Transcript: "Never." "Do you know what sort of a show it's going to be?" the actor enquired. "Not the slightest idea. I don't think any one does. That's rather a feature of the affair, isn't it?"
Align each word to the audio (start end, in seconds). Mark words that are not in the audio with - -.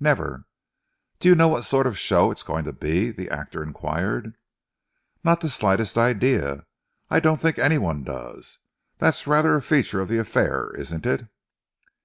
"Never." 0.00 0.46
"Do 1.20 1.28
you 1.28 1.36
know 1.36 1.46
what 1.46 1.64
sort 1.64 1.86
of 1.86 1.92
a 1.92 1.96
show 1.96 2.32
it's 2.32 2.42
going 2.42 2.64
to 2.64 2.72
be?" 2.72 3.12
the 3.12 3.30
actor 3.30 3.62
enquired. 3.62 4.34
"Not 5.22 5.38
the 5.40 5.48
slightest 5.48 5.96
idea. 5.96 6.66
I 7.08 7.20
don't 7.20 7.38
think 7.38 7.56
any 7.56 7.78
one 7.78 8.02
does. 8.02 8.58
That's 8.98 9.28
rather 9.28 9.54
a 9.54 9.62
feature 9.62 10.00
of 10.00 10.08
the 10.08 10.18
affair, 10.18 10.72
isn't 10.74 11.06
it?" 11.06 11.28